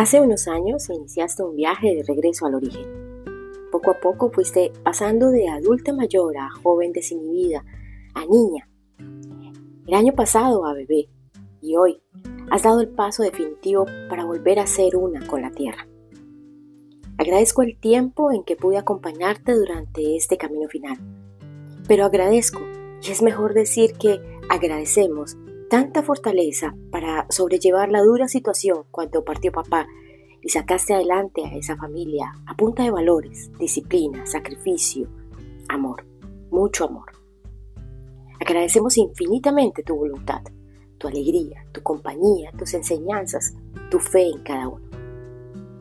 [0.00, 2.86] Hace unos años iniciaste un viaje de regreso al origen.
[3.70, 7.66] Poco a poco fuiste pasando de adulta mayor a joven desinhibida,
[8.14, 8.66] a niña.
[9.86, 11.10] El año pasado a bebé
[11.60, 12.00] y hoy
[12.50, 15.86] has dado el paso definitivo para volver a ser una con la tierra.
[17.18, 20.96] Agradezco el tiempo en que pude acompañarte durante este camino final,
[21.86, 22.60] pero agradezco,
[23.02, 25.36] y es mejor decir que agradecemos
[25.70, 29.86] tanta fortaleza para sobrellevar la dura situación cuando partió papá
[30.42, 35.08] y sacaste adelante a esa familia a punta de valores, disciplina, sacrificio,
[35.68, 36.04] amor,
[36.50, 37.12] mucho amor.
[38.40, 40.42] Agradecemos infinitamente tu voluntad,
[40.98, 43.54] tu alegría, tu compañía, tus enseñanzas,
[43.92, 44.84] tu fe en cada uno.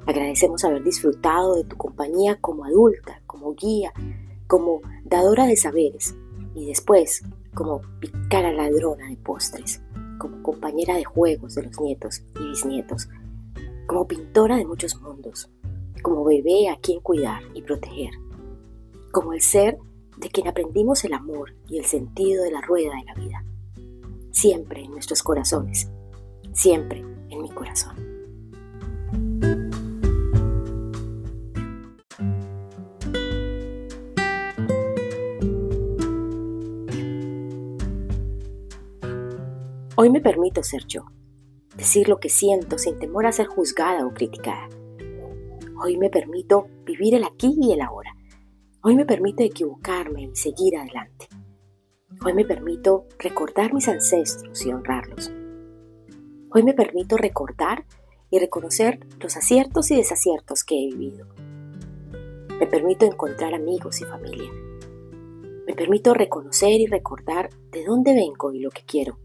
[0.05, 3.91] Agradecemos haber disfrutado de tu compañía como adulta, como guía,
[4.45, 6.16] como dadora de saberes
[6.53, 9.81] y después como picara ladrona de postres,
[10.17, 13.09] como compañera de juegos de los nietos y bisnietos,
[13.88, 15.50] como pintora de muchos mundos,
[16.02, 18.11] como bebé a quien cuidar y proteger,
[19.11, 19.78] como el ser
[20.17, 23.45] de quien aprendimos el amor y el sentido de la rueda de la vida,
[24.31, 25.89] siempre en nuestros corazones,
[26.53, 28.08] siempre en mi corazón.
[40.02, 41.08] Hoy me permito ser yo,
[41.75, 44.69] decir lo que siento sin temor a ser juzgada o criticada.
[45.83, 48.16] Hoy me permito vivir el aquí y el ahora.
[48.81, 51.28] Hoy me permito equivocarme y seguir adelante.
[52.23, 55.33] Hoy me permito recordar mis ancestros y honrarlos.
[56.50, 57.86] Hoy me permito recordar
[58.31, 61.28] y reconocer los aciertos y desaciertos que he vivido.
[62.58, 64.50] Me permito encontrar amigos y familia.
[65.67, 69.19] Me permito reconocer y recordar de dónde vengo y lo que quiero.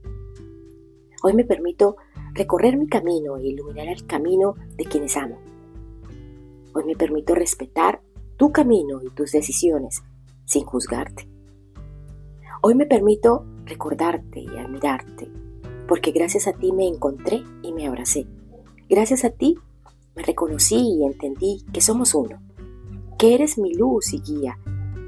[1.27, 1.97] Hoy me permito
[2.34, 5.38] recorrer mi camino e iluminar el camino de quienes amo.
[6.75, 8.03] Hoy me permito respetar
[8.37, 10.03] tu camino y tus decisiones
[10.44, 11.26] sin juzgarte.
[12.60, 15.31] Hoy me permito recordarte y admirarte,
[15.88, 18.27] porque gracias a ti me encontré y me abracé.
[18.91, 19.56] Gracias a ti
[20.15, 22.38] me reconocí y entendí que somos uno,
[23.19, 24.59] que eres mi luz y guía,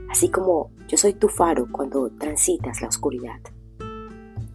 [0.09, 3.41] así como yo soy tu faro cuando transitas la oscuridad.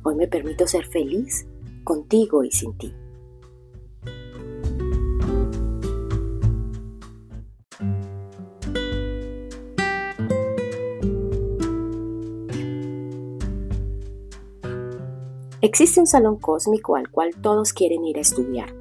[0.04, 1.46] Hoy me permito ser feliz
[1.84, 2.94] contigo y sin ti.
[15.64, 18.74] Existe un salón cósmico al cual todos quieren ir a estudiar.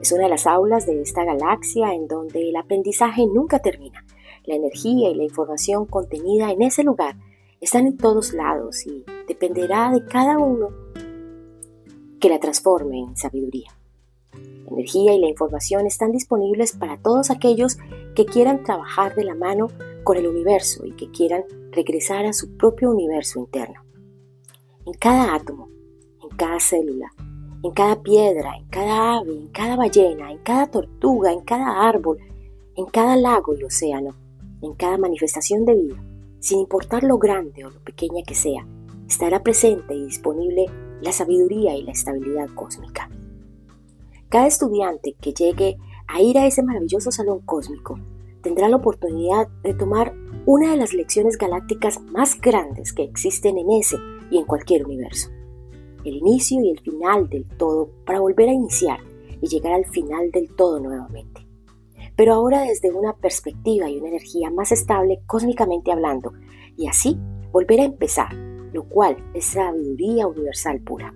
[0.00, 4.04] Es una de las aulas de esta galaxia en donde el aprendizaje nunca termina.
[4.44, 7.16] La energía y la información contenida en ese lugar
[7.60, 10.70] están en todos lados y dependerá de cada uno
[12.20, 13.70] que la transforme en sabiduría.
[14.32, 17.78] La energía y la información están disponibles para todos aquellos
[18.14, 19.68] que quieran trabajar de la mano
[20.04, 23.82] con el universo y que quieran regresar a su propio universo interno.
[24.86, 25.68] En cada átomo,
[26.22, 27.12] en cada célula,
[27.62, 32.18] en cada piedra, en cada ave, en cada ballena, en cada tortuga, en cada árbol,
[32.76, 34.14] en cada lago y océano,
[34.62, 36.04] en cada manifestación de vida,
[36.40, 38.66] sin importar lo grande o lo pequeña que sea,
[39.08, 40.66] estará presente y disponible
[41.00, 43.10] la sabiduría y la estabilidad cósmica.
[44.28, 45.76] Cada estudiante que llegue
[46.06, 47.98] a ir a ese maravilloso salón cósmico
[48.42, 50.14] tendrá la oportunidad de tomar
[50.46, 53.96] una de las lecciones galácticas más grandes que existen en ese
[54.30, 55.30] y en cualquier universo.
[56.04, 59.00] El inicio y el final del todo para volver a iniciar
[59.40, 61.46] y llegar al final del todo nuevamente.
[62.16, 66.32] Pero ahora desde una perspectiva y una energía más estable cósmicamente hablando,
[66.76, 67.18] y así
[67.52, 71.14] volver a empezar lo cual es sabiduría universal pura.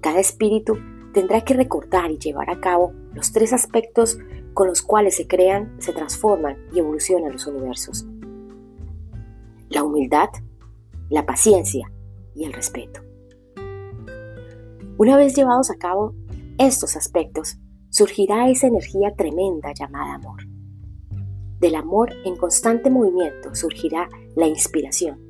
[0.00, 0.78] Cada espíritu
[1.12, 4.18] tendrá que recordar y llevar a cabo los tres aspectos
[4.54, 8.06] con los cuales se crean, se transforman y evolucionan los universos.
[9.68, 10.28] La humildad,
[11.08, 11.90] la paciencia
[12.34, 13.00] y el respeto.
[14.98, 16.14] Una vez llevados a cabo
[16.58, 17.58] estos aspectos,
[17.88, 20.42] surgirá esa energía tremenda llamada amor.
[21.58, 25.29] Del amor en constante movimiento surgirá la inspiración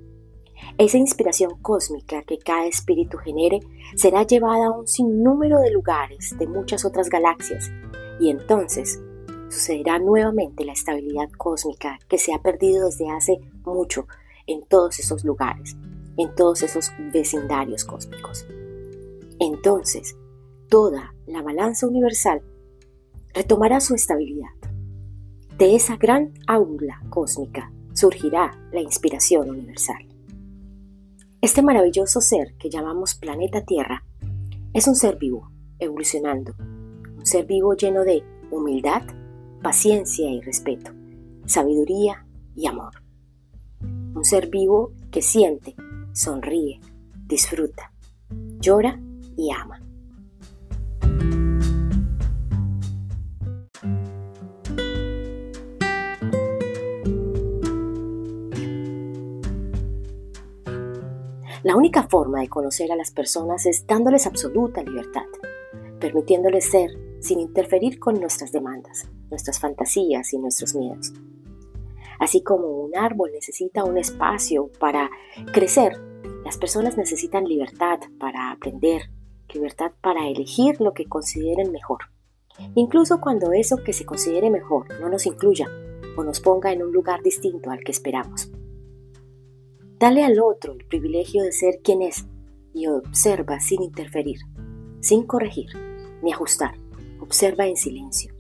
[0.78, 3.60] esa inspiración cósmica que cada espíritu genere
[3.96, 7.70] será llevada a un sinnúmero de lugares de muchas otras galaxias
[8.18, 9.00] y entonces
[9.48, 14.06] sucederá nuevamente la estabilidad cósmica que se ha perdido desde hace mucho
[14.46, 15.76] en todos esos lugares,
[16.16, 18.46] en todos esos vecindarios cósmicos.
[19.38, 20.16] Entonces,
[20.68, 22.42] toda la balanza universal
[23.34, 24.50] retomará su estabilidad.
[25.56, 30.09] De esa gran aula cósmica surgirá la inspiración universal.
[31.42, 34.04] Este maravilloso ser que llamamos planeta Tierra
[34.75, 39.00] es un ser vivo, evolucionando, un ser vivo lleno de humildad,
[39.62, 40.90] paciencia y respeto,
[41.46, 43.02] sabiduría y amor.
[43.81, 45.75] Un ser vivo que siente,
[46.12, 46.78] sonríe,
[47.26, 47.90] disfruta,
[48.60, 49.00] llora
[49.34, 49.81] y ama.
[61.70, 65.26] La única forma de conocer a las personas es dándoles absoluta libertad,
[66.00, 66.90] permitiéndoles ser
[67.20, 71.12] sin interferir con nuestras demandas, nuestras fantasías y nuestros miedos.
[72.19, 75.11] Así como un árbol necesita un espacio para
[75.52, 75.93] crecer,
[76.44, 79.02] las personas necesitan libertad para aprender,
[79.55, 82.00] libertad para elegir lo que consideren mejor.
[82.75, 85.69] Incluso cuando eso que se considere mejor no nos incluya
[86.16, 88.50] o nos ponga en un lugar distinto al que esperamos.
[90.00, 92.25] Dale al otro el privilegio de ser quien es
[92.73, 94.38] y observa sin interferir,
[95.00, 95.69] sin corregir
[96.23, 96.75] ni ajustar.
[97.20, 98.32] Observa en silencio.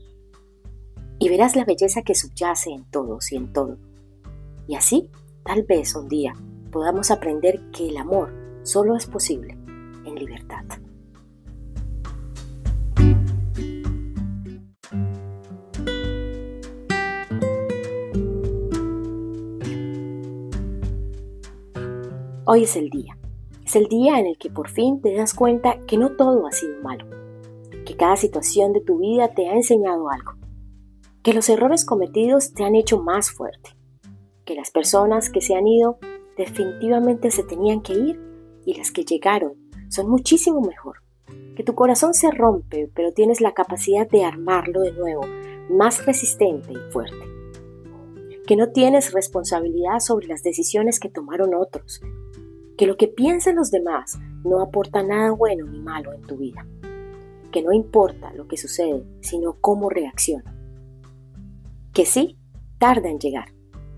[1.18, 3.76] Y verás la belleza que subyace en todos y en todo.
[4.66, 5.10] Y así,
[5.44, 6.32] tal vez un día,
[6.72, 9.58] podamos aprender que el amor solo es posible
[10.06, 10.64] en libertad.
[22.46, 23.18] Hoy es el día.
[23.66, 26.52] Es el día en el que por fin te das cuenta que no todo ha
[26.52, 27.04] sido malo,
[27.84, 30.32] que cada situación de tu vida te ha enseñado algo,
[31.22, 33.76] que los errores cometidos te han hecho más fuerte,
[34.46, 35.98] que las personas que se han ido
[36.38, 38.18] definitivamente se tenían que ir
[38.64, 39.52] y las que llegaron
[39.90, 41.02] son muchísimo mejor,
[41.54, 45.22] que tu corazón se rompe pero tienes la capacidad de armarlo de nuevo,
[45.68, 47.22] más resistente y fuerte,
[48.46, 52.00] que no tienes responsabilidad sobre las decisiones que tomaron otros,
[52.80, 56.66] que lo que piensen los demás no aporta nada bueno ni malo en tu vida,
[57.52, 60.56] que no importa lo que sucede, sino cómo reacciona,
[61.92, 62.38] que sí,
[62.78, 63.52] tarda en llegar,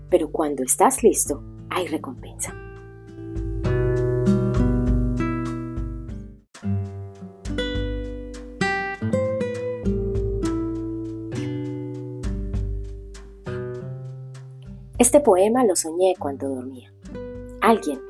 [0.09, 2.53] pero cuando estás listo, hay recompensa.
[14.97, 16.93] Este poema lo soñé cuando dormía.
[17.61, 18.01] Alguien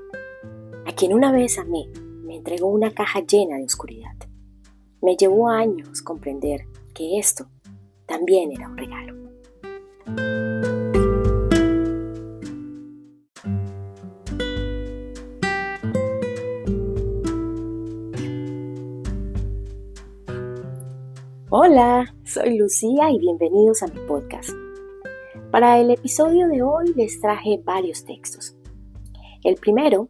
[0.95, 1.89] quien una vez amé,
[2.23, 4.15] me entregó una caja llena de oscuridad.
[5.01, 7.47] Me llevó años comprender que esto
[8.05, 9.23] también era un regalo.
[21.49, 24.49] Hola, soy Lucía y bienvenidos a mi podcast.
[25.51, 28.55] Para el episodio de hoy les traje varios textos.
[29.43, 30.09] El primero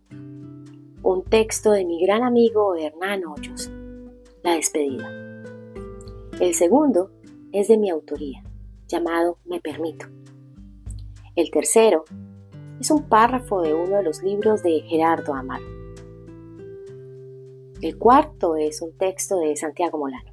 [1.33, 3.71] texto de mi gran amigo Hernán Hoyos,
[4.43, 5.09] La despedida.
[6.39, 7.09] El segundo
[7.51, 8.43] es de mi autoría,
[8.87, 10.05] llamado Me permito.
[11.35, 12.03] El tercero
[12.79, 15.65] es un párrafo de uno de los libros de Gerardo Amaro.
[17.81, 20.31] El cuarto es un texto de Santiago Molano.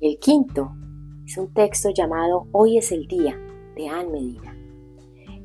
[0.00, 0.70] El quinto
[1.26, 3.36] es un texto llamado Hoy es el día
[3.74, 4.56] de Anne Medina.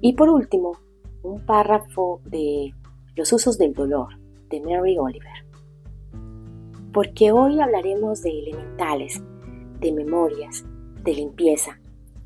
[0.01, 0.77] Y por último,
[1.23, 2.75] un párrafo de
[3.15, 4.17] los usos del dolor
[4.49, 5.45] de Mary Oliver.
[6.93, 9.21] Porque hoy hablaremos de elementales,
[9.79, 10.65] de memorias,
[11.03, 11.79] de limpieza,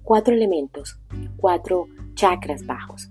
[0.04, 1.00] cuatro elementos,
[1.38, 3.10] cuatro chakras bajos.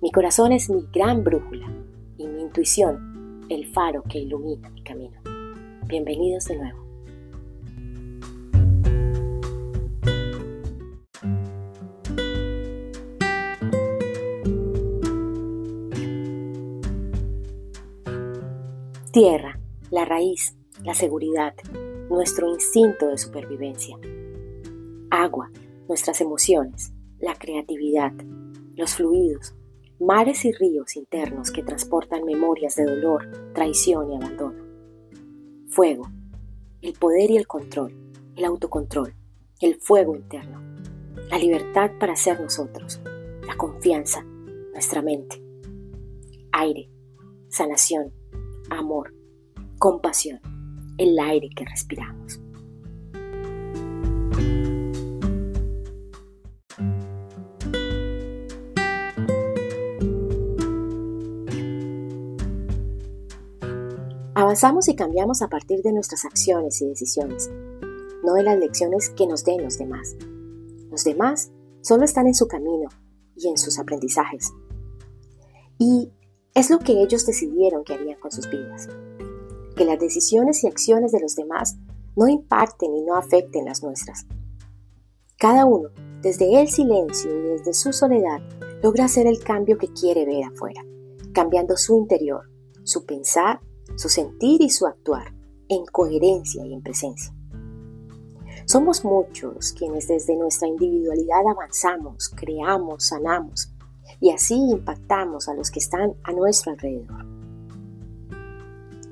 [0.00, 1.70] Mi corazón es mi gran brújula
[2.16, 5.20] y mi intuición el faro que ilumina mi camino.
[5.86, 6.79] Bienvenidos de nuevo.
[19.12, 19.58] Tierra,
[19.90, 21.52] la raíz, la seguridad,
[22.08, 23.98] nuestro instinto de supervivencia.
[25.10, 25.50] Agua,
[25.88, 28.12] nuestras emociones, la creatividad,
[28.76, 29.56] los fluidos,
[29.98, 34.62] mares y ríos internos que transportan memorias de dolor, traición y abandono.
[35.66, 36.08] Fuego,
[36.80, 37.92] el poder y el control,
[38.36, 39.12] el autocontrol,
[39.60, 40.62] el fuego interno,
[41.28, 43.00] la libertad para ser nosotros,
[43.44, 44.22] la confianza,
[44.72, 45.42] nuestra mente.
[46.52, 46.88] Aire,
[47.48, 48.19] sanación,
[48.70, 49.12] amor,
[49.78, 50.40] compasión,
[50.96, 52.40] el aire que respiramos.
[64.34, 67.50] Avanzamos y cambiamos a partir de nuestras acciones y decisiones,
[68.24, 70.16] no de las lecciones que nos den los demás.
[70.90, 72.88] Los demás solo están en su camino
[73.36, 74.50] y en sus aprendizajes.
[75.78, 76.10] Y
[76.54, 78.88] es lo que ellos decidieron que harían con sus vidas.
[79.76, 81.76] Que las decisiones y acciones de los demás
[82.16, 84.26] no impacten y no afecten las nuestras.
[85.38, 85.90] Cada uno,
[86.20, 88.40] desde el silencio y desde su soledad,
[88.82, 90.84] logra hacer el cambio que quiere ver afuera,
[91.32, 92.50] cambiando su interior,
[92.82, 93.60] su pensar,
[93.96, 95.32] su sentir y su actuar,
[95.68, 97.32] en coherencia y en presencia.
[98.66, 103.69] Somos muchos quienes desde nuestra individualidad avanzamos, creamos, sanamos
[104.20, 107.26] y así impactamos a los que están a nuestro alrededor.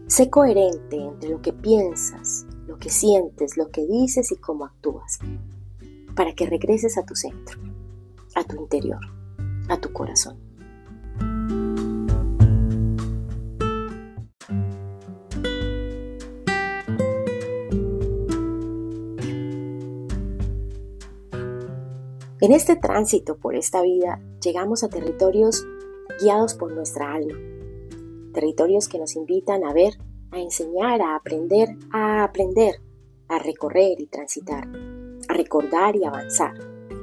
[0.07, 5.19] Sé coherente entre lo que piensas, lo que sientes, lo que dices y cómo actúas,
[6.15, 7.59] para que regreses a tu centro,
[8.35, 9.01] a tu interior,
[9.69, 10.39] a tu corazón.
[22.41, 25.67] En este tránsito por esta vida llegamos a territorios
[26.21, 27.39] guiados por nuestra alma,
[28.33, 29.95] territorios que nos invitan a ver,
[30.31, 32.81] a enseñar, a aprender, a aprender,
[33.29, 34.69] a recorrer y transitar,
[35.29, 36.55] a recordar y avanzar,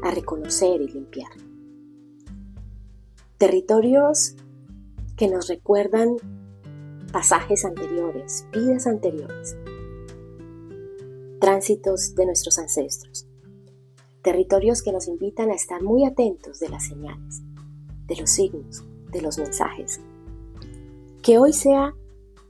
[0.04, 1.32] a reconocer y limpiar.
[3.38, 4.36] Territorios
[5.18, 6.16] que nos recuerdan
[7.12, 9.56] pasajes anteriores, vidas anteriores,
[11.40, 13.28] tránsitos de nuestros ancestros
[14.26, 17.44] territorios que nos invitan a estar muy atentos de las señales,
[18.08, 20.02] de los signos, de los mensajes.
[21.22, 21.94] Que hoy sea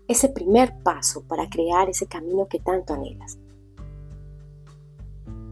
[0.08, 3.38] ese primer paso para crear ese camino que tanto anhelas.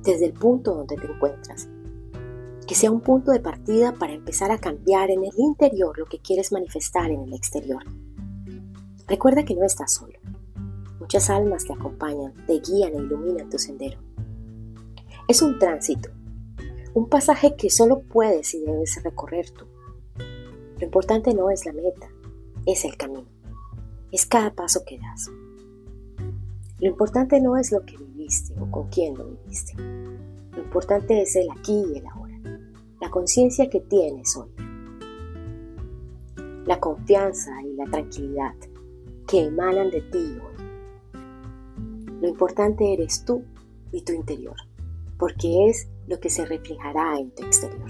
[0.02, 1.68] Desde el punto donde te encuentras.
[2.66, 6.20] Que sea un punto de partida para empezar a cambiar en el interior lo que
[6.20, 7.84] quieres manifestar en el exterior.
[9.08, 10.18] Recuerda que no estás solo.
[11.02, 14.13] Muchas almas te acompañan, te guían e iluminan tu sendero.
[15.26, 16.10] Es un tránsito,
[16.94, 19.66] un pasaje que solo puedes y debes recorrer tú.
[20.78, 22.10] Lo importante no es la meta,
[22.66, 23.30] es el camino,
[24.12, 25.32] es cada paso que das.
[26.78, 29.76] Lo importante no es lo que viviste o con quién lo viviste.
[29.78, 32.38] Lo importante es el aquí y el ahora,
[33.00, 34.52] la conciencia que tienes hoy,
[36.66, 38.56] la confianza y la tranquilidad
[39.26, 41.22] que emanan de ti hoy.
[42.20, 43.46] Lo importante eres tú
[43.94, 44.58] y tu interior
[45.24, 47.90] porque es lo que se reflejará en tu exterior.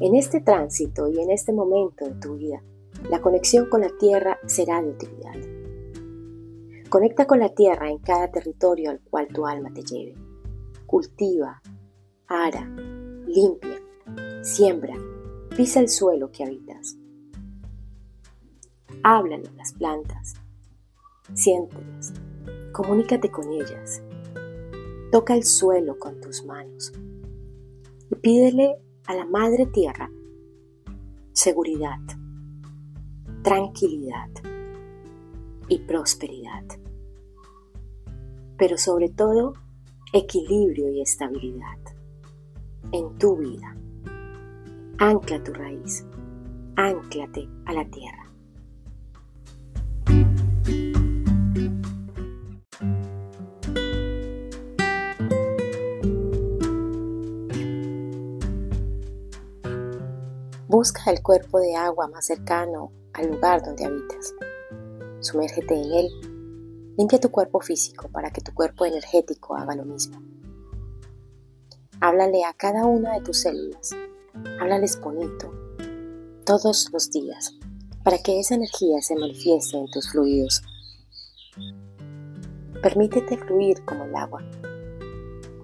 [0.00, 2.62] En este tránsito y en este momento de tu vida,
[3.10, 5.34] la conexión con la tierra será de utilidad.
[6.88, 10.14] Conecta con la tierra en cada territorio al cual tu alma te lleve.
[10.86, 11.60] Cultiva,
[12.26, 12.66] ara,
[13.26, 13.82] limpia,
[14.40, 14.94] siembra
[15.56, 16.96] Pisa el suelo que habitas.
[19.02, 20.34] Háblale a las plantas.
[21.34, 22.12] Siéntelas.
[22.72, 24.02] Comunícate con ellas.
[25.10, 26.92] Toca el suelo con tus manos.
[28.10, 30.10] Y pídele a la Madre Tierra
[31.36, 32.00] seguridad,
[33.42, 34.30] tranquilidad
[35.68, 36.64] y prosperidad.
[38.56, 39.52] Pero sobre todo,
[40.14, 41.78] equilibrio y estabilidad
[42.90, 43.76] en tu vida.
[44.98, 46.06] Ancla tu raíz,
[46.74, 48.32] anclate a la tierra.
[60.66, 64.34] Busca el cuerpo de agua más cercano al lugar donde habitas.
[65.20, 66.08] Sumérgete en él.
[66.96, 70.22] Limpia tu cuerpo físico para que tu cuerpo energético haga lo mismo.
[72.00, 73.94] Háblale a cada una de tus células
[74.60, 75.52] háblales bonito
[76.44, 77.54] todos los días
[78.04, 80.62] para que esa energía se manifieste en tus fluidos.
[82.82, 84.42] Permítete fluir como el agua.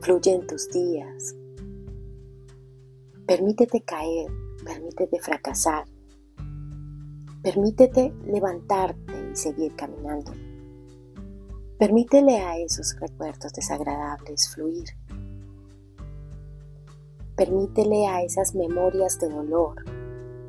[0.00, 1.37] Fluye en tus días.
[3.26, 4.31] Permítete caer,
[4.64, 5.85] permítete fracasar.
[7.43, 10.33] Permítete levantarte y seguir caminando.
[11.79, 14.88] Permítele a esos recuerdos desagradables fluir
[17.37, 19.85] Permítele a esas memorias de dolor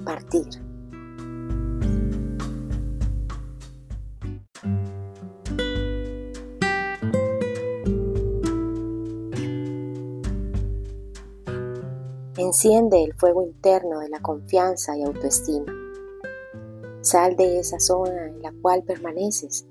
[0.04, 0.48] partir.
[12.38, 15.72] Enciende el fuego interno de la confianza y autoestima.
[17.02, 19.66] Sal de esa zona en la cual permaneces.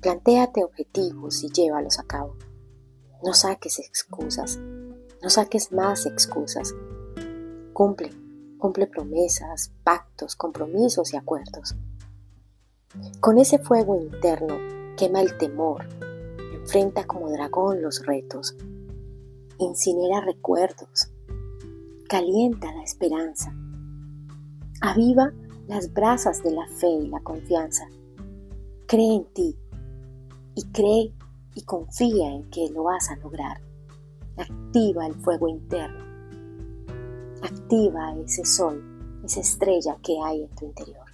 [0.00, 2.36] Plantéate objetivos y llévalos a cabo.
[3.24, 4.60] No saques excusas,
[5.22, 6.74] no saques más excusas.
[7.72, 8.10] Cumple,
[8.58, 11.74] cumple promesas, pactos, compromisos y acuerdos.
[13.20, 14.58] Con ese fuego interno
[14.96, 15.86] quema el temor,
[16.54, 18.56] enfrenta como dragón los retos,
[19.58, 21.10] incinera recuerdos,
[22.08, 23.54] Calienta la esperanza.
[24.80, 25.30] Aviva
[25.66, 27.86] las brasas de la fe y la confianza.
[28.86, 29.54] Cree en ti
[30.54, 31.12] y cree
[31.54, 33.60] y confía en que lo vas a lograr.
[34.38, 36.04] Activa el fuego interno.
[37.42, 38.82] Activa ese sol,
[39.24, 41.08] esa estrella que hay en tu interior.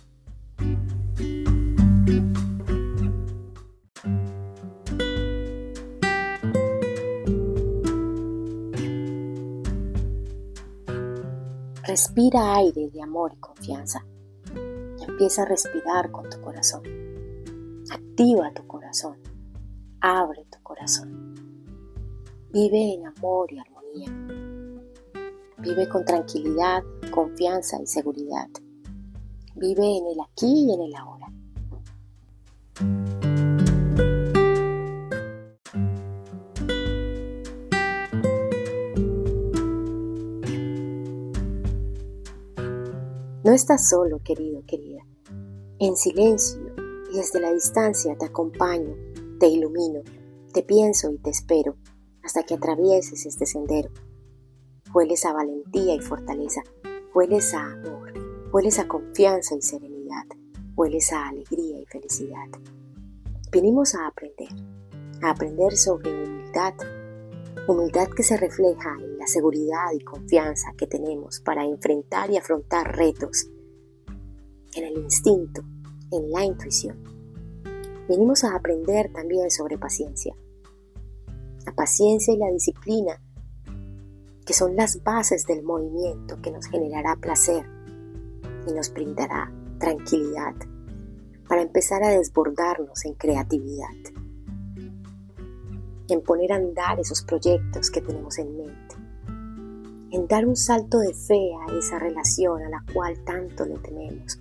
[11.86, 14.04] Respira aire de amor y confianza.
[15.06, 16.82] Empieza a respirar con tu corazón.
[17.90, 19.18] Activa tu corazón.
[20.00, 21.33] Abre tu corazón.
[22.54, 24.12] Vive en amor y armonía.
[25.58, 28.46] Vive con tranquilidad, confianza y seguridad.
[29.56, 31.32] Vive en el aquí y en el ahora.
[43.42, 45.02] No estás solo, querido, querida.
[45.80, 46.72] En silencio
[47.12, 48.94] y desde la distancia te acompaño,
[49.40, 50.02] te ilumino,
[50.52, 51.74] te pienso y te espero
[52.24, 53.90] hasta que atravieses este sendero.
[54.92, 56.62] Hueles a valentía y fortaleza,
[57.14, 58.12] hueles a amor,
[58.52, 60.24] hueles a confianza y serenidad,
[60.74, 62.48] hueles a alegría y felicidad.
[63.52, 64.48] Venimos a aprender,
[65.22, 66.74] a aprender sobre humildad,
[67.68, 72.96] humildad que se refleja en la seguridad y confianza que tenemos para enfrentar y afrontar
[72.96, 73.48] retos,
[74.74, 75.62] en el instinto,
[76.10, 77.02] en la intuición.
[78.08, 80.34] Venimos a aprender también sobre paciencia.
[81.64, 83.20] La paciencia y la disciplina,
[84.44, 87.64] que son las bases del movimiento que nos generará placer
[88.66, 90.54] y nos brindará tranquilidad
[91.48, 94.14] para empezar a desbordarnos en creatividad
[96.08, 98.94] en poner a andar esos proyectos que tenemos en mente,
[100.10, 104.38] en dar un salto de fe a esa relación a la cual tanto le tememos.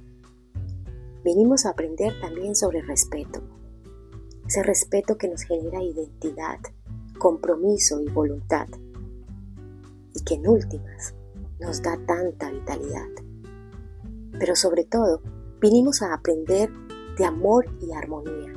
[1.24, 3.42] Venimos a aprender también sobre respeto,
[4.46, 6.60] ese respeto que nos genera identidad,
[7.24, 8.68] compromiso y voluntad,
[10.14, 11.16] y que en últimas
[11.58, 13.08] nos da tanta vitalidad.
[14.38, 15.22] Pero sobre todo,
[15.62, 16.70] vinimos a aprender
[17.18, 18.52] de amor y armonía,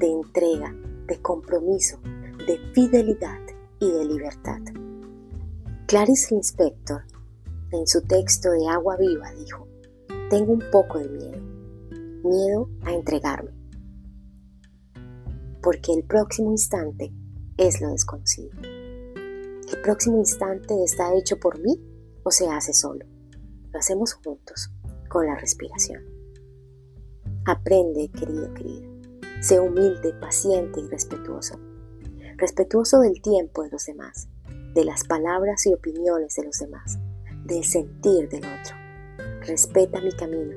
[0.00, 0.74] de entrega,
[1.06, 2.00] de compromiso,
[2.44, 3.38] de fidelidad
[3.78, 4.60] y de libertad.
[5.86, 7.02] Clarice Lispector,
[7.70, 9.68] en su texto de Agua Viva, dijo,
[10.28, 11.40] tengo un poco de miedo,
[12.24, 13.52] miedo a entregarme,
[15.62, 17.12] porque el próximo instante
[17.66, 18.50] es lo desconocido.
[18.62, 21.80] El próximo instante está hecho por mí
[22.22, 23.06] o se hace solo.
[23.72, 24.70] Lo hacemos juntos,
[25.08, 26.04] con la respiración.
[27.46, 28.86] Aprende, querido, querida.
[29.40, 31.58] Sé humilde, paciente y respetuoso
[32.42, 34.28] respetuoso del tiempo de los demás,
[34.74, 36.98] de las palabras y opiniones de los demás,
[37.44, 38.76] del sentir del otro.
[39.46, 40.56] Respeta mi camino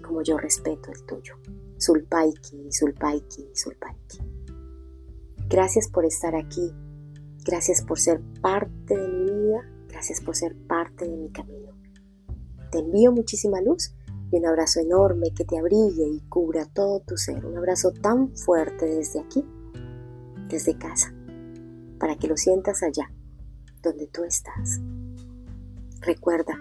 [0.00, 1.34] como yo respeto el tuyo.
[1.78, 4.33] Sulpaiki, Sulpaiki, Sulpaiki.
[5.48, 6.72] Gracias por estar aquí.
[7.44, 9.60] Gracias por ser parte de mi vida.
[9.88, 11.72] Gracias por ser parte de mi camino.
[12.70, 13.94] Te envío muchísima luz
[14.30, 17.44] y un abrazo enorme que te abrigue y cubra todo tu ser.
[17.44, 19.44] Un abrazo tan fuerte desde aquí,
[20.48, 21.14] desde casa
[22.04, 23.10] para que lo sientas allá,
[23.82, 24.78] donde tú estás.
[26.02, 26.54] Recuerda,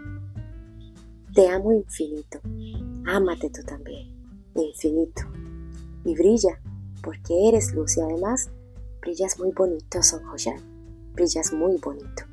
[1.34, 2.40] te amo infinito,
[3.06, 4.08] ámate tú también,
[4.56, 5.24] infinito,
[6.06, 6.62] y brilla,
[7.02, 8.52] porque eres luz y además
[9.04, 10.62] brillas muy bonito, Son Joyan,
[11.14, 12.24] brillas muy bonito.